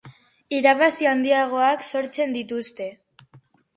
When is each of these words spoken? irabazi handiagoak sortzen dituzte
irabazi 0.59 1.09
handiagoak 1.11 1.85
sortzen 1.91 2.35
dituzte 2.39 2.89